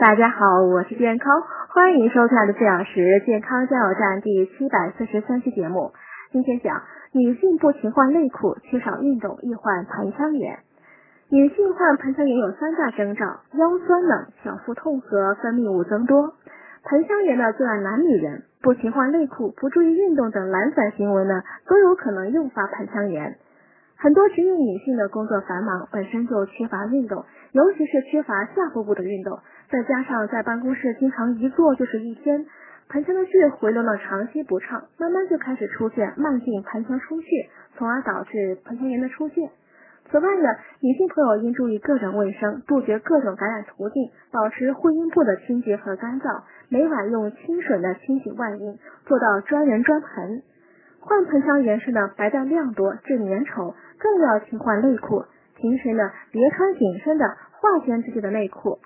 [0.00, 5.92] 大家好，我是健康，欢迎收看的四小时健康加油站第七百四十三期节目。
[6.32, 6.80] 今天讲
[7.12, 10.60] 女性不勤换内裤，缺少运动易患盆腔炎。
[11.28, 16.32] 女性患盆腔炎有三大征兆：腰酸冷、小腹痛和分泌物增多。
[16.84, 23.36] 盆腔炎呢，最爱男女人，不勤换内裤、不注意运动等懒散行为呢，都有可能诱发盆腔炎。
[24.02, 27.22] 很多职业女性的工作繁忙，本身就缺乏运动，
[27.52, 29.38] 尤其是缺乏下腹部的运动，
[29.70, 32.46] 再加上在办公室经常一坐就是一天，
[32.88, 39.50] 盆腔的血回流呢长期不畅，慢慢就开始出现慢性盆腔出血，从而导致盆腔炎的出现。
[40.10, 40.48] 此外呢，
[40.80, 50.42] 女性朋友应注意个人卫生，杜绝各种感染途径，保持会阴部的清洁和干燥，每晚用清水呢清洗外阴，做到专人专盆。
[51.02, 55.24] 患盆腔炎时呢，白带量多，致粘稠，更要勤换内裤。
[55.56, 58.78] 平时呢，别穿紧身的化纤质地的内裤，